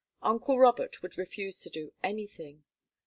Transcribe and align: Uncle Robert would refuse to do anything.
Uncle 0.23 0.57
Robert 0.57 1.03
would 1.03 1.15
refuse 1.15 1.61
to 1.61 1.69
do 1.69 1.93
anything. 2.03 2.63